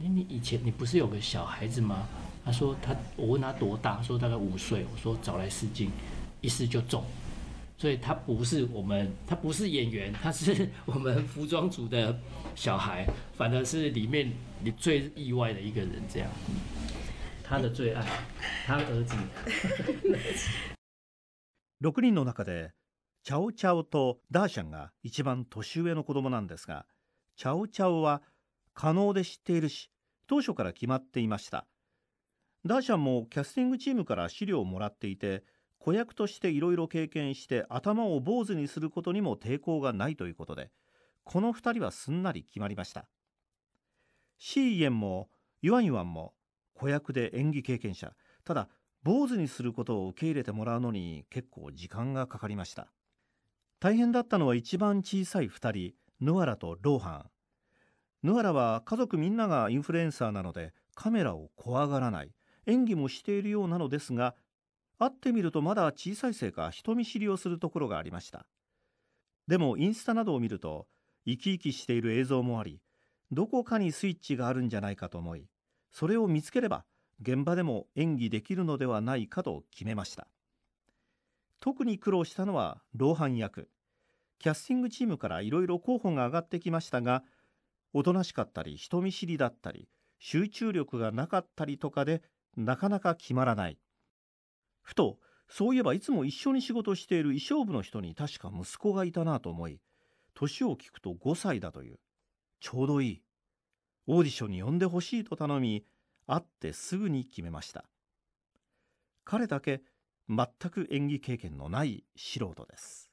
[0.00, 2.06] 哎，你以前你不是有个小孩子吗？
[2.44, 4.84] 他说他，我问他多大，说大概五岁。
[4.92, 5.90] 我说找来试镜，
[6.42, 7.02] 一试就中。
[7.82, 12.16] 所以他不是我们，他不是演员，他是 我们服装组的
[12.54, 16.00] 小孩，反而是里面你最意外的一个人。
[16.08, 16.30] 这样，
[17.42, 18.06] 他的最爱，
[18.64, 19.16] 他儿子。
[21.80, 22.70] 六人の中で
[23.24, 26.86] チャオチャオとダーシャンが一番年上の子供なんですが、
[27.34, 28.22] チャオチャオは
[28.74, 29.90] 可能で知っているし、
[30.28, 31.66] 当初から決まっていました。
[32.64, 35.42] ダーシャンもキャスティングチームから資料をもらっていて。
[35.82, 40.70] 子役としていろいろ経験して頭を坊主にすることにも抵抗がないということで
[41.24, 43.08] この2人はすんなり決まりました。
[44.38, 45.28] シーイエンも
[45.60, 46.34] ユアンユアンも
[46.72, 48.12] 子役で演技経験者
[48.44, 48.68] ただ
[49.02, 52.86] 坊主にすることを受け入れてもらうのに結構時間がかかりました。
[53.80, 57.30] 大変だったのは一番小さい2人ヌアラとローハン。
[58.22, 62.30] ヌアラは家族みんながインフルエンサーなのでカメラを怖がらない。
[62.66, 64.36] 演技もしているようなのですが
[65.04, 68.46] 会ってみるとまだ小さいせいか人見知りをするところがありました。
[69.46, 70.86] でもインスタなどを見ると
[71.26, 72.80] 生き生きしている映像もあり
[73.30, 75.46] どこかにスイッチがあるんじゃないかと思い
[75.90, 76.84] それを見つければ
[77.20, 80.26] 現場でも演技できるのではないかと決めました。
[81.60, 83.68] 特に苦労したのは老伴役。
[84.40, 87.22] キャスティングチームからいろいろ候補が上がってきましたが
[87.92, 89.88] おとなしかったり人見知りだったり
[90.18, 92.22] 集中力がなかったりとかで
[92.56, 93.78] なかなか決まらない。
[94.82, 95.18] ふと
[95.48, 99.80] そういえばいつも一緒に仕事している衣装部の人に確か息子がいたなと思い
[100.34, 101.98] 年を聞くと5歳だという。
[102.60, 103.22] ちょうどいい。
[104.06, 105.84] オーディションに呼んでほしいと頼み
[106.26, 107.84] 会ってすぐに決めました。
[109.24, 109.82] 彼だけ
[110.28, 113.10] 全く演技経験のない素人です。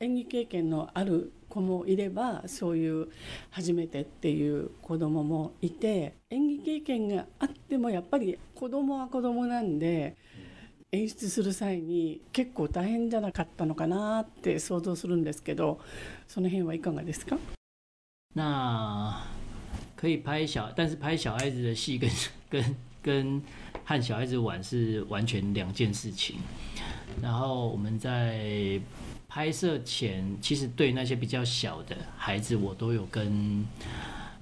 [0.00, 3.08] 演技経験のある子もいればそういう
[3.50, 10.16] 初めてっていう子供もいて演技経験があってもやっぱり子供は子供なんで
[10.91, 15.79] 演出する際に結構大変じゃなかったのかなって想像するんですけど
[16.27, 17.37] その辺はいかがですか
[18.33, 19.25] 那
[19.95, 22.09] 可以拍小，但是拍小孩子的戏跟
[22.49, 23.41] 跟跟
[23.83, 26.37] 和小孩子玩是完全两件事情。
[27.21, 28.79] 然后我们在
[29.27, 33.65] 拍摄前，其实对那些比较小的孩子，我都有跟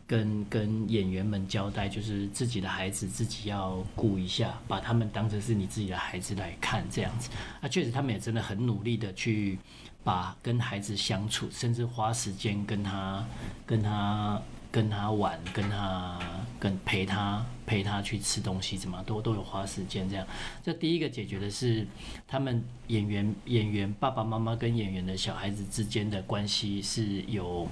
[0.08, 7.30] 跟跟演员们交代，就是自己的孩子自己要顾一下，把他们当成是你自己的孩子来看，这样子。
[7.60, 9.56] 啊，确实他们也真的很努力的去
[10.02, 13.24] 把跟孩子相处，甚至花时间跟他
[13.64, 14.42] 跟他。
[14.70, 16.18] 跟他玩，跟他
[16.60, 20.26] 跟陪他陪他去吃东西，怎么都都有花时间这样。
[20.62, 21.86] 这第一个解决的是
[22.26, 27.68] 他们演员演员爸爸妈妈跟演员的小孩子之间的关系是有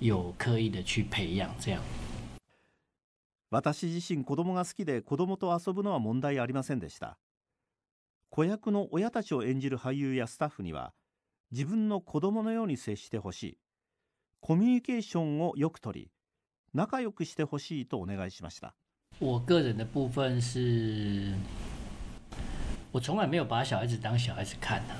[0.00, 1.82] 有刻意的去培养这样。
[3.50, 7.18] 私自身子供が好きで子供と遊ぶのは問題ありませんでした
[8.30, 10.92] 子役の親たちを演じる俳優やスタッフには
[11.52, 13.58] 自分の子供のように接してほしい
[14.40, 16.10] コミュニケーションをよくとり
[16.74, 18.74] 仲良くしてほしいとお願いしました。
[19.18, 21.32] 我个人的部分是，
[22.92, 24.94] 我从来没有把小孩子当小孩子看的，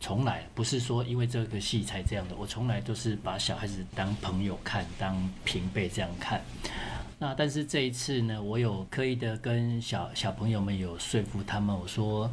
[0.00, 2.34] 从来不是说因为这个戏才这样的。
[2.36, 6.42] 我从来都是把小孩子当朋友看，当平辈这样看。
[7.20, 12.28] 那但是这一次呢，我有刻意的跟小小朋友们有说服他们，我说，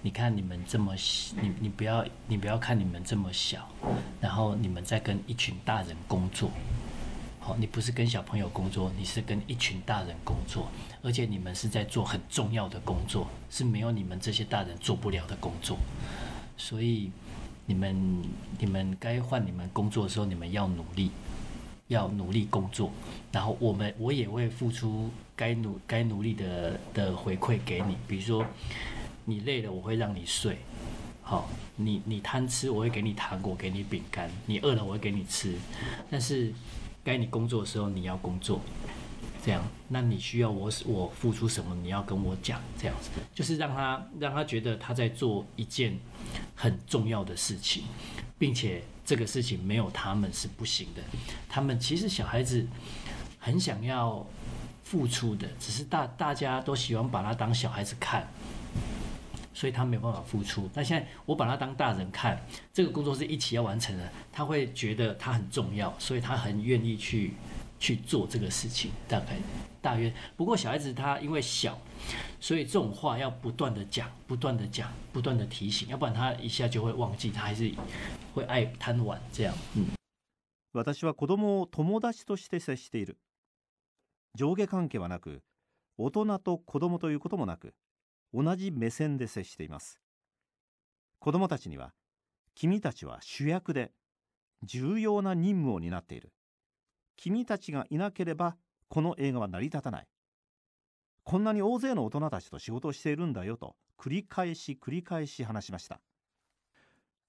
[0.00, 0.94] 你看你们这么，
[1.40, 3.68] 你你不要你不要看你们这么小，
[4.22, 6.50] 然后你们在跟一群大人工作。
[7.58, 10.68] 你不是跟小朋友工作，你是跟一群大人工作，
[11.02, 15.78] 而且你们是在做很重要的工作，是没有你们这些大人做不了的工作。
[16.56, 17.10] 所以，
[17.66, 18.22] 你们
[18.58, 21.10] 你们该换你们工作的时候，你们要努力，
[21.88, 22.90] 要努力工作。
[23.30, 27.96] 然后我们我也会付出该努该努力的的回馈给你。
[28.08, 28.44] 比如说，
[29.24, 30.58] 你累了，我会让你睡。
[31.22, 34.30] 好，你你贪吃，我会给你糖果，给你饼干。
[34.46, 35.54] 你饿了，我会给你吃。
[36.10, 36.52] 但是。
[37.06, 38.60] 该你工作的时候你要工作，
[39.44, 41.72] 这样，那你需要我我付出什么？
[41.76, 45.96] 你要跟我讲，这样子，就是让他让他觉得他在做一件
[46.56, 47.84] 很重要的事情，
[48.36, 51.02] 并且这个事情没有他们是不行的。
[51.48, 52.66] 他们其实小孩子
[53.38, 54.26] 很想要
[54.82, 58.26] 付出的，只是大大家都喜欢把他当小孩子看。
[59.55, 60.69] 所以他没有办法付出。
[60.73, 62.39] 但现在我把他当大人看，
[62.73, 67.33] 这个工作是一起要完成的，他会觉得他很重要，所以他很愿意去
[67.79, 68.91] 去做这个事情。
[69.07, 69.37] 大概
[69.81, 71.77] 大约，不过小孩子他因为小，
[72.39, 77.71] 所以这种话要不断的讲，不断的讲，不断的提醒，要不然他一下就会忘记，他还是
[78.33, 79.53] 会爱贪玩这样。
[79.75, 79.87] 嗯。
[80.73, 83.17] 私は子供を友達として接している。
[84.35, 85.41] 上下関係はなく、
[85.97, 87.73] 大人と子供ということもなく。
[88.36, 89.98] 同じ目線で接しています。
[91.20, 91.94] 子供たちには
[92.54, 93.92] 君たちは主役で
[94.62, 96.34] 重要な任務を担っている。
[97.16, 98.56] 君たちがいなければ
[98.88, 100.06] この映画は成り立たない。
[101.24, 106.02] こんなに大勢の大人たちと仕事をしているんだよと繰り返し繰り返し話しました。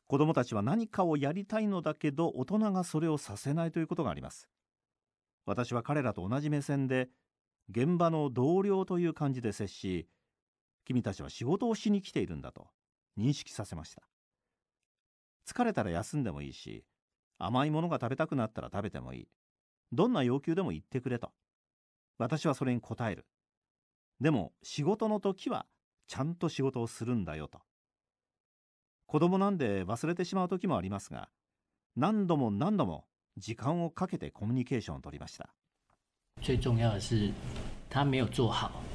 [0.08, 4.50] 子供たちは何かをやりたいのだけど大人がそれをさせないということがあります。
[5.46, 7.10] 私は彼らと同じ目線で
[7.70, 10.08] 現場の同僚という感じで接し
[10.88, 12.70] 君たちは仕事をしに来ているんだと
[13.20, 14.04] 認識させました。
[15.46, 16.86] 疲れたら休んでもいいし
[17.38, 19.28] 甘いものが食べたくなったら食べてもいい。
[19.92, 21.32] どんな要求でも言ってくれと
[22.18, 23.26] 私はそれに応える。
[24.22, 25.66] でも仕事の時は
[26.08, 27.60] ちゃんと仕事をするんだよと。
[29.08, 31.28] 子供なんで忘れてしまう時もありますが
[31.98, 33.04] 何度も何度も
[33.36, 35.50] 時間をかけてコミュニケーションを取りました。
[36.42, 37.34] 最重要的是
[37.90, 38.87] 他没有做好。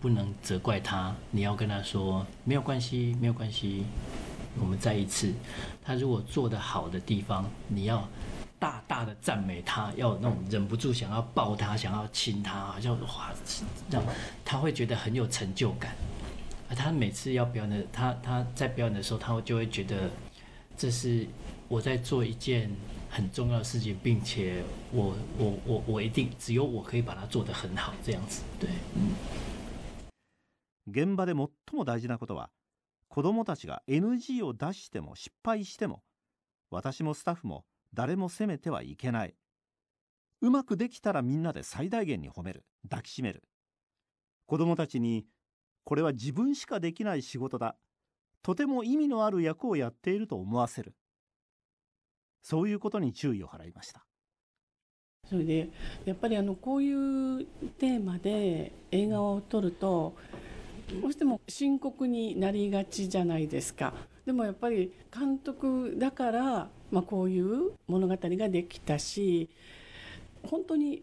[0.00, 3.84] 不能责怪他你要跟他说没有关系没有关系
[4.58, 5.32] 我们再一次
[5.84, 8.06] 他如果做得好的地方你要
[8.56, 13.30] 大大的赞美他，要那种忍不住想要抱他，想要亲他，好像哇，
[13.90, 14.02] 让
[14.42, 15.94] 他会觉得很有成就感。
[16.70, 20.08] 而他每次要表演的，他他在表演的时候，他就会觉得
[20.78, 21.26] 这是
[21.68, 22.70] 我在做一件
[23.10, 28.40] 很重要的事情，并且我我我我一定只有我可以把它做得很好，这样子。
[28.58, 29.10] 对，嗯。
[30.88, 32.50] 現場で最も大事なことは
[33.08, 36.02] 子どもたちが NG を出しても失敗しても
[36.70, 39.34] 私もスタッフも誰も責めてはいけない。
[40.40, 42.64] うまくできたらみんなで最大限に褒める。
[42.82, 43.44] 抱きしめる。
[44.46, 45.24] 子どもたちに
[45.84, 47.76] これは自分しかできない仕事だ。
[48.42, 50.94] とても意味のある役をやっていると思わせる。
[52.42, 54.04] そういうことに注意を払いました。
[55.28, 55.70] それで
[56.04, 57.46] やっぱりあのこういう
[57.78, 60.14] テーマで映画を撮ると
[61.00, 63.94] どうしても深刻になりがちじゃないですか。
[64.26, 69.50] でもやっぱり監督だから、まあ、こういう物語ができたし
[70.42, 71.02] 本当に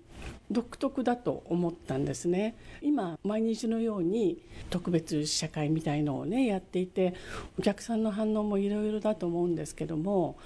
[0.52, 7.15] 独特だと思ったんですね今毎日のように特別試写会みたいのをねやっていて
[7.58, 10.38] お客さんの反応もいろいろだと思うんですけども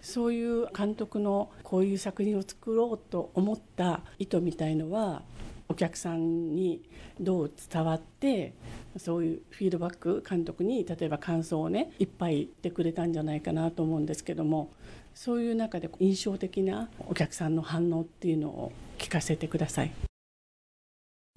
[0.00, 5.22] そういう監督のこういう作品を作ろうと思った意図みたいのは
[5.68, 6.82] お客さんに
[7.20, 8.54] どう伝わって
[8.96, 14.70] そういうフィードバック監督に例えば感想をねいっぱい言ってくれたんじゃないかなと思うんですけども
[15.14, 19.90] そういう中で印象的なお客さんの反応っていうのを聞かせてください。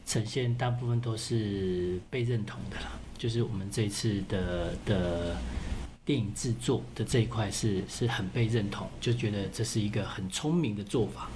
[0.06, 5.36] 呈现大部分都是被认同的啦，就是我们这一次的的
[6.04, 11.30] 电影制作的这一块是是很被认同，就觉得这是一个很聪明的做法，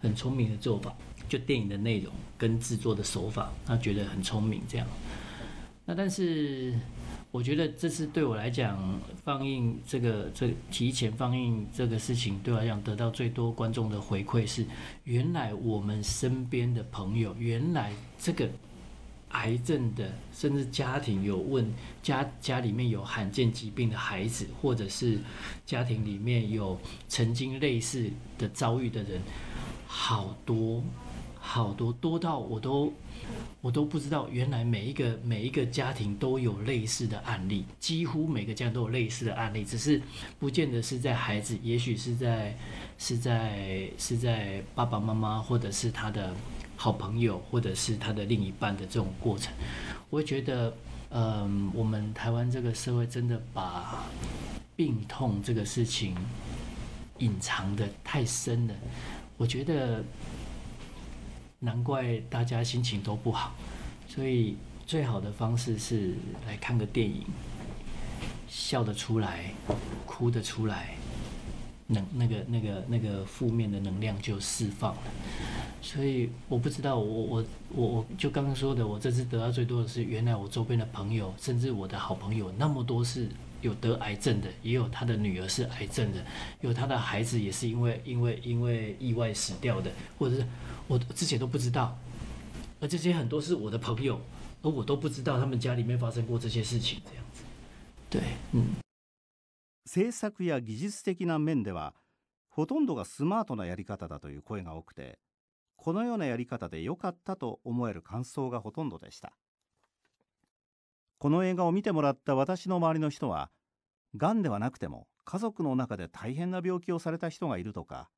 [0.00, 0.94] 很聪明的做法。
[1.32, 4.86] 就电影的内容跟制作的手法，他觉得很聪明这样。
[5.86, 6.78] 那但是
[7.30, 8.78] 我觉得这次对我来讲，
[9.24, 14.66] 放映这个这提前放映这个事情，对我来讲得到最多观众的回馈是，
[15.04, 18.46] 原来我们身边的朋友，原来这个
[19.30, 21.66] 癌症的，甚至家庭有问
[22.02, 25.18] 家家里面有罕见疾病的孩子，或者是
[25.64, 29.18] 家庭里面有曾经类似的遭遇的人，
[29.86, 30.84] 好多。
[31.52, 32.90] 好多多到我都
[33.60, 40.00] 我都不知道，原来每一个每一个家庭都有类似的案例，几乎每个家都有类似的案例，只是
[40.38, 42.56] 不见得是在孩子，也许是在
[42.96, 46.34] 是在是在爸爸妈妈，或者是他的
[46.74, 49.52] 好朋友，或者是他的另一半的这种过程。
[50.08, 50.74] 我觉得，
[51.10, 54.02] 嗯，我们台湾这个社会真的把
[54.74, 56.16] 病痛这个事情
[57.18, 58.74] 隐藏的太深了，
[59.36, 60.02] 我觉得。
[61.64, 63.54] 难怪大家心情都不好，
[64.08, 67.24] 所以最好的方式是来看个电影，
[68.48, 69.54] 笑得出来，
[70.04, 70.96] 哭得出来，
[71.86, 75.02] 能那个那个那个负面的能量就释放了。
[75.80, 83.28] 所以我不知道，我我我我就刚刚说的，我这次得到最多的是，原来我周边的朋友，甚至我的好朋友那么多是
[83.62, 86.22] 有得癌症的，也有他的女儿是癌症的，
[86.60, 90.46] 有他的孩子也是因为因为因为意外死掉的，或者是。
[90.88, 91.96] 我之前都不知道，
[92.80, 94.20] 而这些很多是我的朋友，
[94.62, 97.44] 而我都不知道他们家里面发生过这些事情，这样子。
[98.10, 98.20] 对，
[98.52, 98.74] 嗯。
[99.86, 101.94] 制作や技術的な面では
[102.48, 105.18] ほとんどがスマートなやり方だという声が多くて
[105.76, 109.32] このようなやり方で良かったと思える感想がほとんどでした
[111.22, 113.48] この映画を見てもらった私の周りの人は
[114.16, 118.08] がんではなくても家族の中で大変な病気をされた人がいるとか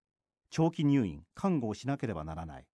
[0.48, 2.64] 長期入院看護をしなければならない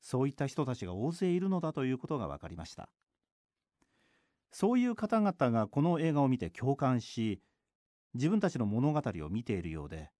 [0.00, 2.88] そういった人たちが大勢いるのだということが分かりました。
[4.50, 7.40] そういう方々がこの映画を見て共感し
[8.14, 10.10] 自分たちの物語を見ているようで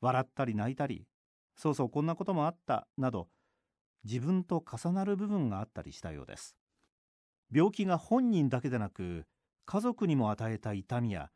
[0.00, 1.08] 笑ったり泣いたり
[1.56, 3.26] そうそうこんなこともあったなど
[4.04, 6.59] 自分と重なる部分があったりしたようです。
[7.52, 9.26] 病気が本人だけでなく
[9.66, 11.30] 家族にも与えた痛みや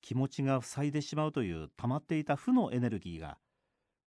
[0.00, 3.38] 気持ちが塞いでしまうという溜まっていた負のエネルギーが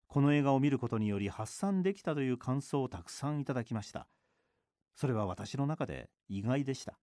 [0.07, 4.07] この映画を見ることにより発散できたという感想をたくさんいただきました。
[4.97, 6.99] それは私の中で意外でした。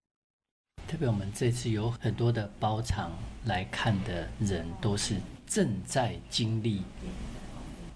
[0.88, 3.12] 特别我们这次有很多的包场
[3.46, 6.84] 来看的人，都是正在经历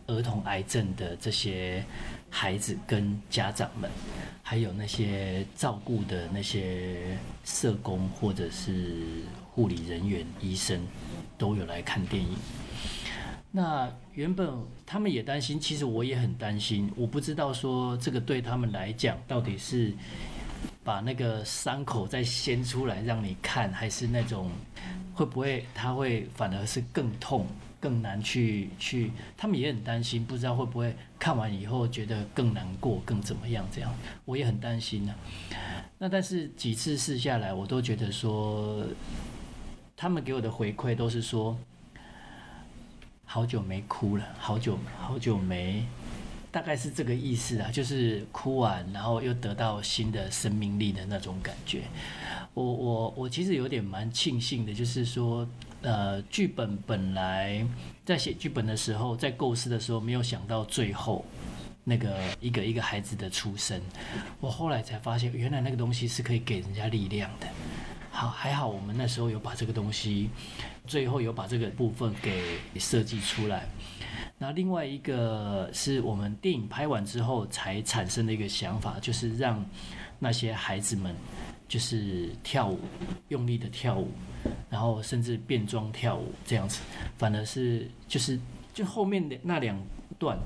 [0.08, 1.86] 儿童癌症的这些
[2.32, 3.92] 孩子跟家长们，
[4.42, 9.04] 还有那些照顾的那些社工或者是
[9.52, 10.82] 护理人员、医生，
[11.38, 12.36] 都有来看电影。
[13.52, 14.50] 那原本
[14.86, 16.90] 他们也担心，其实我也很担心。
[16.96, 19.94] 我不知道说这个对他们来讲，到底是
[20.86, 24.50] 把那个伤口再掀出来让你看，还是那种
[25.14, 27.46] 会不会他会反而是更痛、
[27.82, 29.12] 更难去去？
[29.36, 33.68] 他们也很担心，不知道会不会看完以后觉得更难过、更怎么样？
[33.70, 35.14] 这样我也很担心呢。
[35.98, 38.86] 那但是几次试下来，我都觉得说，
[39.98, 41.58] 他们给我的回馈都是说。
[43.24, 45.86] 好久没哭了，好久好久没，
[46.52, 51.84] 大概是这个意思啊，就是哭完然后又得到新的生命力的那种感觉。
[52.54, 55.48] 我我我其实有点蛮庆幸的，就是说，
[55.82, 57.66] 呃，剧本本来
[58.06, 61.26] 在写剧本的时候，在构思的时候，没有想到最后
[61.84, 63.82] 那个一个一个孩子的出生，
[64.40, 67.48] 我后来才发现，原来那个东西是可以给人家力量的。
[68.12, 70.30] 好，还好我们那时候有把这个东西。
[70.88, 73.66] 最后有把这个部分给设计出来。
[74.40, 79.64] 那另外一个是我们电影拍完之后才产生的一个想法，就是让
[80.18, 81.16] 那些孩子们
[81.68, 82.80] 就是跳舞，
[83.30, 84.10] 用力的跳舞，
[84.70, 86.82] 然后甚至变装跳舞这样子。
[87.18, 88.40] 反而是就是
[88.74, 89.80] 就后面的那两
[90.18, 90.38] 段，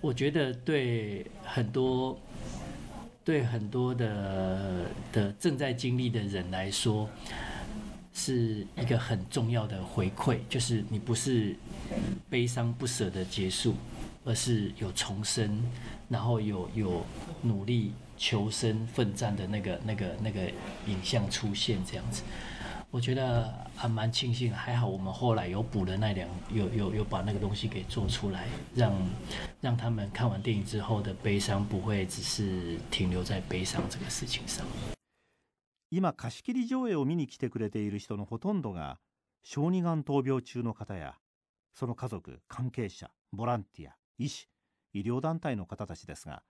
[0.00, 2.18] 我觉得对很多
[3.24, 7.08] 对很多的的正在经历的人来说。
[8.14, 11.56] 是一个很重要的回馈，就是你不是
[12.28, 13.74] 悲伤不舍的结束，
[14.22, 15.64] 而是有重生，
[16.10, 17.06] 然后有有
[17.40, 20.49] 努力求生奋战的那个那个那个
[20.87, 22.23] 影像出现，这样子，
[22.89, 28.93] 我觉得还蛮庆幸，还好我们后来有补了那两，有有有把那个东西给做出来，让
[29.61, 34.65] 让他们看完电影之后的悲伤不会只是停留在悲伤这个事情上。
[35.89, 38.99] 今貸し切り上映を見に来てくれている人のほとんどが
[39.41, 41.15] 小児がん闘病中の方や
[41.73, 44.49] その家族関係者ボランティア医師
[44.91, 46.43] 医療団体の方たちですが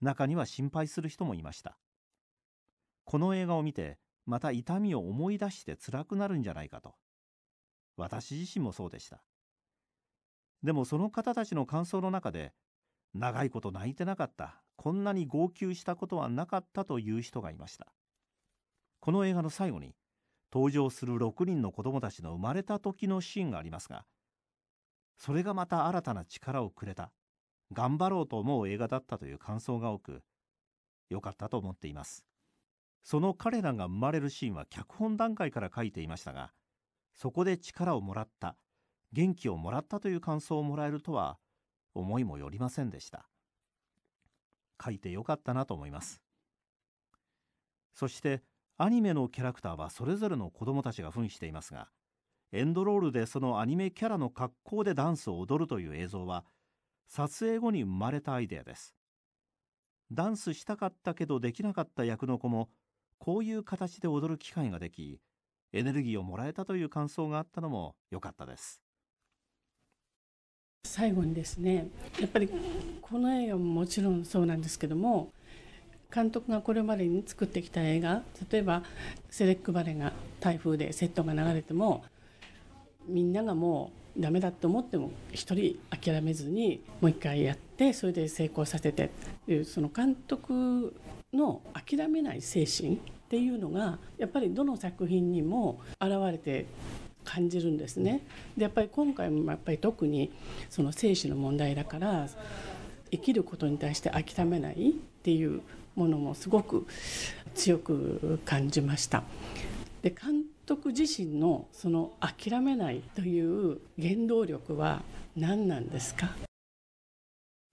[0.00, 1.78] 中には心配する人もいました。
[3.04, 6.94] この映画を見てまた痛みを思い出して辛くなるんじゃないかと。
[7.96, 9.22] 私自身もそうでした。
[10.62, 12.54] でもその方たちの感想の中で
[13.12, 17.92] 長いこと泣いてなかったこんなに号泣したことはなかったという人がいました。
[19.00, 19.94] この映画の最後に
[20.52, 24.06] 登場する6人の子供たちの生まれた時のシーンがありますが
[25.18, 27.12] それがまた新たな力をくれた。
[27.74, 30.22] 頑張ろうと思う映画だったという感想が多く
[31.10, 32.24] 良かったと思っています。
[33.02, 36.52] その彼らが生まれるシーンは脚本段階から書いていましたが
[37.12, 38.56] そこで力をもらった
[39.12, 41.36] 元気をもらったという感想をもらえるとは
[41.94, 43.28] 思いもよりませんでした。
[44.82, 46.20] 書いてよかったなと思います。
[47.92, 48.42] そして
[48.76, 51.88] アニメのキャラクターはそれぞれの子供たちが扮していますが
[52.50, 56.44] エンドロールでそのアニメキャラの格好でダンスを踊るという映像は
[57.06, 58.94] 撮影後に生まれたアイデアです。
[60.12, 62.68] ダンスしたかったけどできなかった役の子も
[63.18, 65.20] こういう形で踊る機会ができ
[65.72, 68.80] エネルギーをもらえたという感想があったのも良かったです。
[70.86, 71.88] 最後にですね
[72.20, 72.48] やっぱり
[73.02, 75.32] この映画ももちろんそうなんですけども
[76.14, 78.84] 監督がこれまでに作ってきた映画例えば
[79.30, 82.04] セレックバレが台風でセットが流れても
[83.08, 89.08] みんながもうダメだと思っても一人諦めずにもう一回やってそれで成功させてっ
[89.46, 90.94] ていうその監督
[91.32, 92.98] の諦めない精神っ
[93.28, 96.66] ていうのがやっぱりどの作品にも現れて
[97.24, 98.24] 感じるんですね。
[98.56, 100.30] でやっぱり今回もやっぱり特に
[100.70, 102.28] その生死の問題だから
[103.10, 104.92] 生きることに対して諦めないっ
[105.22, 105.62] ていう
[105.96, 106.86] ものもすごく
[107.54, 109.24] 強く感じました。
[110.02, 115.01] で監督自身のその諦めないという原動力は
[115.35, 116.29] 何なんですか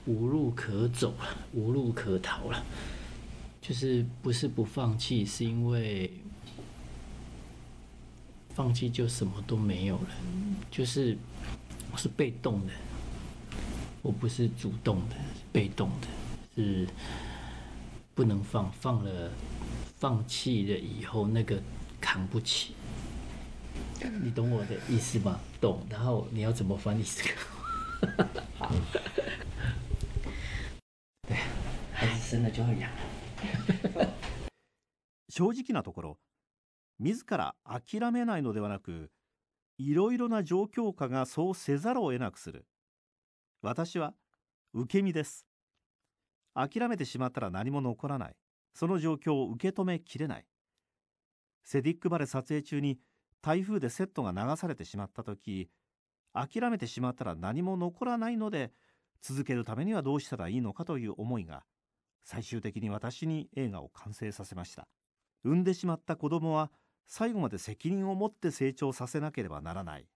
[0.07, 2.63] 无路可走了，无路可逃了，
[3.61, 6.11] 就是不是不放弃，是因为
[8.55, 10.09] 放弃就什么都没有了，
[10.71, 11.17] 就是
[11.93, 12.73] 我是被动的，
[14.03, 15.17] 我不是主动的，
[15.53, 16.87] 被动的，是。
[18.15, 19.31] 不能放，放了，
[19.99, 21.61] 放弃了以后那个
[22.01, 22.73] 扛不起，
[24.10, 25.40] 你懂我的意思吗？
[25.60, 25.86] 懂。
[25.90, 27.36] 然后你要怎么翻译这个？
[28.58, 28.72] 好。
[31.28, 31.38] 对，
[31.94, 32.90] 孩子生了就要养。
[35.30, 36.20] 正直なところ、
[37.00, 38.42] 自ら諦めない。
[38.42, 39.12] のではなく、
[39.78, 39.94] い。
[39.94, 40.18] ろい。
[40.18, 42.66] ろな状況下がそうせざるを得なくする。
[43.62, 44.14] 私は
[44.74, 45.46] 受け身です
[46.56, 48.36] 諦めてしまったら何も残らない。
[48.74, 50.46] その状況を受け止めきれない。
[51.64, 53.00] セディックバレ撮影中に
[53.42, 55.70] 台風でセットが流されてしまった時
[56.34, 58.72] 諦めてしまったら何も残らないので
[59.22, 61.64] 続けるためにはどうしたらいいのかという思いが
[62.24, 64.88] 最終的に私に映画を完成させました。
[65.44, 66.72] 産んでしまった子供は
[67.08, 70.08] 最後まで責任を持って成長させなければならない。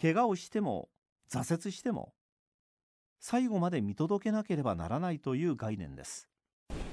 [0.00, 0.88] 怪我をしても
[1.30, 2.14] 挫折しても
[3.20, 6.26] 最後まで見届けなければならないという概念です。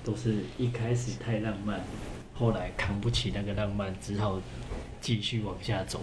[0.04, 1.80] 都是一开始太浪漫，
[2.38, 4.40] 后来扛不起那个浪漫，只好
[5.02, 6.00] 继续往下走。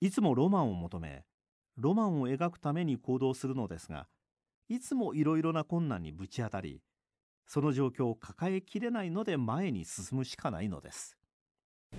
[0.00, 1.24] いつもロマンを求め
[1.76, 4.06] ロマンを描くために行動するのですが
[4.68, 6.80] いつもいろいろな困難にぶち当たり
[7.46, 11.16] その状況を抱えきれないので前に進むしかないのです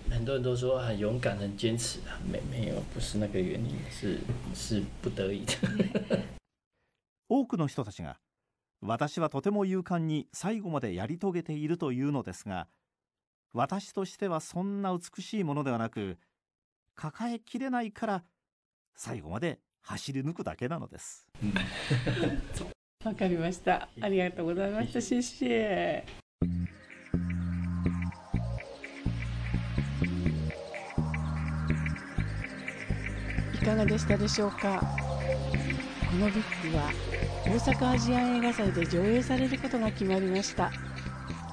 [0.09, 4.19] 很多人都说很勇敢、很坚持啊，没没有，不是那个原因，是
[4.55, 5.57] 是不得已的。
[7.27, 8.17] 多くの人たちが
[8.81, 12.67] 私はとても勇敢に最後までやり遂げているというのですが
[13.53, 16.17] 私としてはそんな美しいものではなく
[16.95, 18.23] 抱えきれないから
[18.95, 21.27] 最後まで走り抜くだけなのです
[23.03, 23.89] わかりました。
[23.99, 25.01] ありがとうございました。
[25.01, 26.03] シェシェ。
[33.55, 34.79] いかがでしたでしょうか？
[36.11, 36.91] このビッグは
[37.45, 40.71] 大阪アジアン映画祭で上映されることが決まりました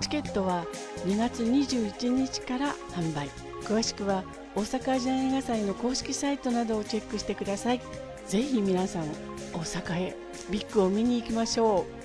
[0.00, 0.64] チケットは
[1.04, 3.28] 2月21日から販売。
[3.62, 4.24] 詳しくは
[4.54, 7.80] 大阪アジア映画祭の公式サイトなどをチェックしてください。
[8.26, 9.06] ぜひ皆さん
[9.52, 10.16] 大阪へ
[10.50, 11.97] ビッグを見に行きましょう。